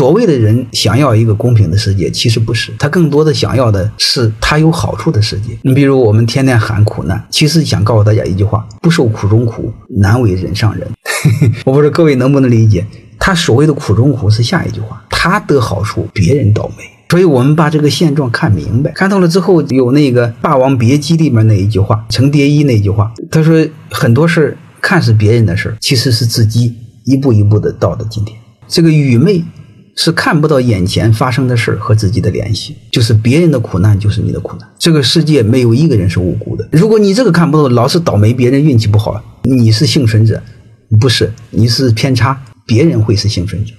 [0.00, 5.48] 所谓的人想要一个公平的世界，其实不是，他更多的想要的是他有好处的世界。
[5.60, 10.88] 你比如我们天天喊苦难，其实想告诉大家一句话：不受苦中苦，难为人上人。
[11.66, 12.86] 我不知道各位能不能理解，
[13.18, 16.84] 他所谓的苦中苦是下一句话，他得好处，别人倒霉。
[17.10, 26.74] 所以我们把这个现状看明白，看透了之后，有那个《霸王别姬》里面那一句话，程蝶衣那句话，他说很多事看似别人的事，其实是自己
[27.04, 28.34] 一步一步的到的今天。
[28.66, 29.44] 这个愚昧
[30.02, 34.66] 是看不到眼前发生的事儿和自己的联系，就是别人的苦难就是你的苦难。
[34.78, 36.66] 这个世界没有一个人是无辜的。
[36.72, 40.42] 如果你这个看不到，老是倒霉，别人运气不好，你是幸存者，
[40.98, 43.74] 不是，你是偏差，别人会是幸存者。